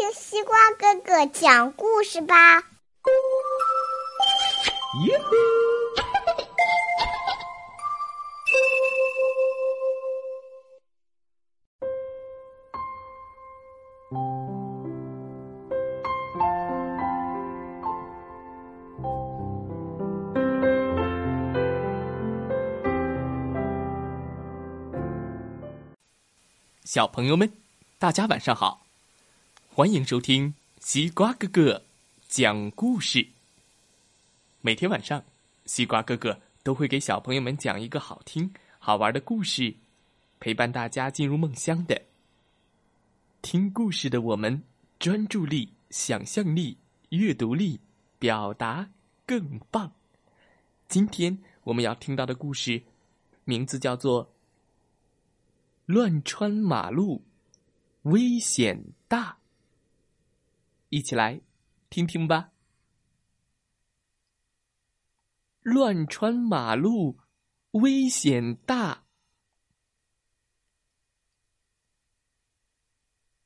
[0.00, 2.62] 听西瓜哥哥讲故事吧。
[26.82, 27.52] 小朋友们，
[27.98, 28.86] 大家晚上好！
[29.80, 31.82] 欢迎收听西瓜哥哥
[32.28, 33.26] 讲故事。
[34.60, 35.24] 每天晚上，
[35.64, 39.74] 西瓜哥哥都会给小朋友们讲一个好听、好玩的故事，
[40.38, 41.98] 陪伴大家进入梦乡的。
[43.40, 44.62] 听故事的我们，
[44.98, 46.76] 专注力、想象力、
[47.08, 47.80] 阅读力、
[48.18, 48.86] 表达
[49.24, 49.90] 更棒。
[50.88, 52.82] 今天我们要听到的故事，
[53.44, 54.30] 名字叫做。
[55.86, 57.22] 乱穿马路，
[58.02, 59.39] 危险大。
[60.90, 61.40] 一起来
[61.88, 62.52] 听听吧。
[65.60, 67.20] 乱穿马路，
[67.72, 69.04] 危险大。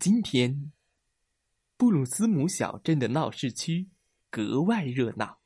[0.00, 0.72] 今天，
[1.76, 3.90] 布鲁斯姆小镇的闹市区
[4.30, 5.40] 格外热闹。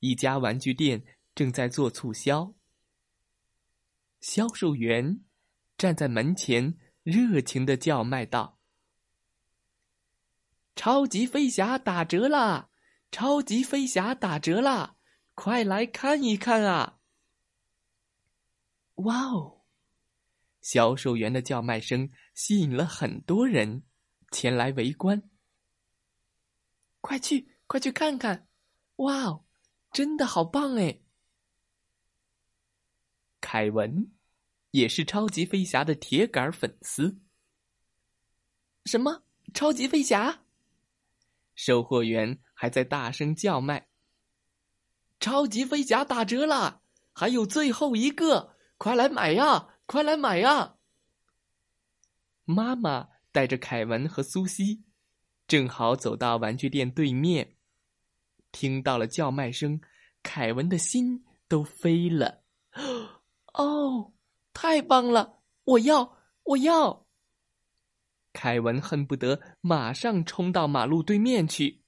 [0.00, 2.54] 一家玩具店正在做促销。
[4.20, 5.24] 销售员
[5.78, 8.57] 站在门前，热情的叫卖道
[10.78, 12.70] ：“超级飞侠打折啦！
[13.10, 14.94] 超级飞侠打折啦！
[15.34, 17.00] 快来看一看啊！”
[18.94, 19.64] 哇哦！
[20.60, 23.82] 销售员的叫卖声吸引了很多人
[24.30, 25.20] 前来围观。
[27.00, 28.46] 快去，快去看看！
[28.98, 29.44] 哇哦，
[29.92, 31.00] 真的好棒哎！
[33.40, 34.12] 凯文
[34.70, 37.20] 也是超级飞侠的铁杆粉丝。
[38.84, 40.44] 什么超级飞侠？
[41.60, 43.88] 售货员还在大声叫卖
[45.18, 49.66] ：“超级飞侠打折了，还有最后一个，快来买呀！
[49.84, 50.76] 快来买呀！”
[52.46, 54.84] 妈妈带着凯文和苏西，
[55.48, 57.56] 正好走到玩具店对面，
[58.52, 59.80] 听到了叫卖声，
[60.22, 62.44] 凯文的心都飞了。
[63.54, 64.12] 哦，
[64.52, 65.40] 太棒了！
[65.64, 67.07] 我要，我要。
[68.40, 71.82] 凯文恨不得马上冲到马路对面去。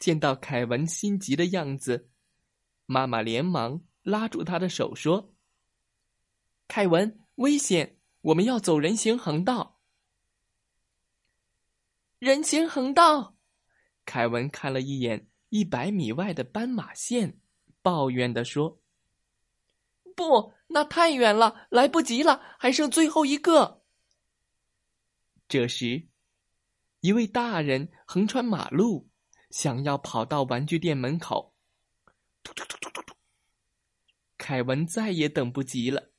[0.00, 2.10] 见到凯文心急的样子，
[2.86, 5.36] 妈妈连忙拉住他的手说
[6.66, 7.96] ：“凯文，危险！
[8.22, 9.78] 我们要走人行横道。”
[12.18, 13.36] 人行横道。
[14.04, 17.38] 凯文看了一眼一百米外的斑马线，
[17.82, 18.80] 抱怨的说。
[20.16, 23.81] 不，那太远了，来不及了，还剩最后一个。
[25.52, 26.08] 这时，
[27.00, 29.10] 一位大人横穿马路，
[29.50, 31.54] 想要跑到玩具店门口。
[32.42, 33.14] 突突突突突！
[34.38, 36.10] 凯文再也等不及了，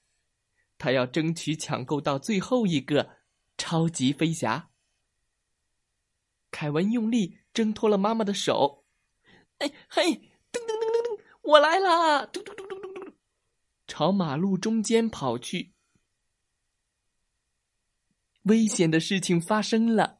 [0.78, 3.10] 他要争取抢购到最后一个
[3.58, 4.70] 超级飞侠。
[6.52, 8.86] 凯文用力挣脱了妈妈的手，
[9.58, 10.04] 哎嘿，
[10.52, 12.24] 噔噔噔噔噔，我来啦！
[12.28, 13.14] 嘟嘟嘟嘟嘟。
[13.88, 15.73] 朝马路中间跑去，
[18.44, 20.20] 危险的事情发生了。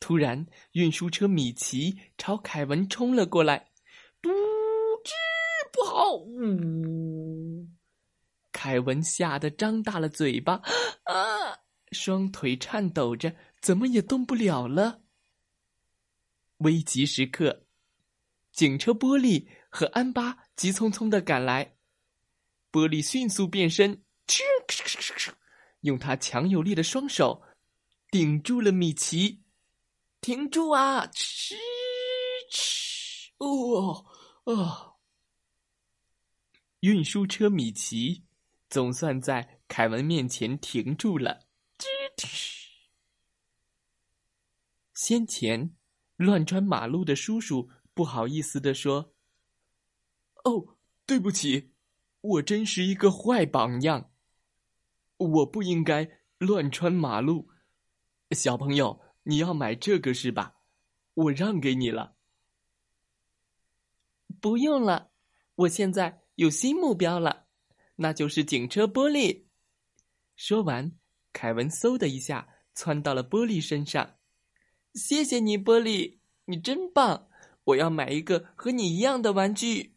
[0.00, 3.70] 突然，运输车米奇朝凯文冲了过来，
[4.20, 5.12] 嘟吱，
[5.72, 6.14] 不好！
[6.14, 7.68] 呜！
[8.52, 10.54] 凯文吓得张大了嘴巴，
[11.04, 11.58] 啊，
[11.92, 15.02] 双腿颤抖着，怎么也动不了了。
[16.58, 17.66] 危急时刻，
[18.52, 21.74] 警车玻璃和安巴急匆匆的赶来。
[22.70, 24.02] 玻璃迅速变身，
[25.80, 27.42] 用他强有力的双手
[28.14, 29.42] 顶住了米奇。
[30.20, 31.04] 停住啊！
[31.08, 31.56] 嗤
[32.48, 34.06] 嗤，哦
[34.44, 34.94] 哦！
[36.78, 38.22] 运输车米奇
[38.70, 41.40] 总算在凯文面前停住了。
[44.94, 45.74] 先前
[46.14, 49.12] 乱穿马路的叔叔不好意思地说
[50.44, 51.72] ：“哦，对不起。”
[52.22, 54.12] 我真是一个坏榜样，
[55.16, 56.08] 我不应该
[56.38, 57.50] 乱穿马路。
[58.30, 60.56] 小朋友，你要买这个是吧？
[61.14, 62.16] 我让给你了。
[64.40, 65.10] 不用了，
[65.54, 67.46] 我现在有新目标了，
[67.96, 69.44] 那就是警车玻璃。
[70.36, 70.92] 说完，
[71.32, 74.16] 凯文嗖的一下窜到了玻璃身上。
[74.94, 77.28] 谢谢你，玻璃，你真棒！
[77.64, 79.94] 我要买一个和你一样的玩具。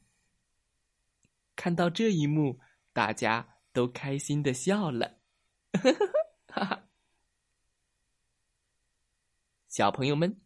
[1.56, 2.60] 看到这一幕，
[2.94, 5.18] 大家都开心的笑了。
[9.78, 10.42] 小朋友们，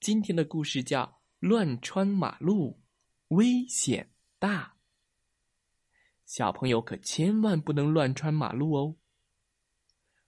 [0.00, 1.02] 今天的故事叫
[1.38, 2.80] 《乱穿马路，
[3.28, 4.68] 危险大》。
[6.24, 8.96] 小朋友可千万不能乱穿马路哦。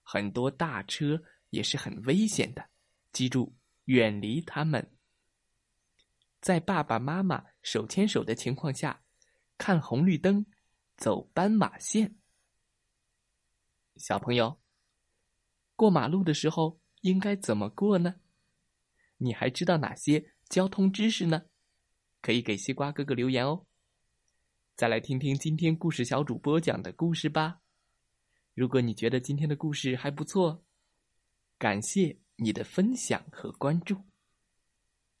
[0.03, 1.19] 很多大车
[1.49, 2.69] 也是很危险的，
[3.11, 4.95] 记住远离他们。
[6.41, 9.01] 在爸爸妈妈手牵手的情况下，
[9.57, 10.45] 看红绿灯，
[10.95, 12.19] 走斑马线。
[13.95, 14.61] 小朋友，
[15.75, 18.15] 过马路的时候应该怎么过呢？
[19.17, 21.43] 你还知道哪些交通知识呢？
[22.21, 23.65] 可以给西瓜哥哥留言哦。
[24.75, 27.59] 再来听听今天故事小主播讲的故事吧。
[28.53, 30.63] 如果你觉得今天的故事还不错，
[31.57, 33.97] 感谢你的分享和关注。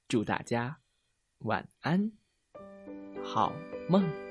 [0.07, 0.81] 祝大家
[1.39, 2.11] 晚安，
[3.23, 3.53] 好
[3.87, 4.30] 梦。